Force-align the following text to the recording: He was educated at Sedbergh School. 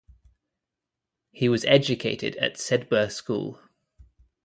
He 1.31 1.47
was 1.47 1.63
educated 1.65 2.35
at 2.37 2.55
Sedbergh 2.55 3.11
School. 3.11 3.61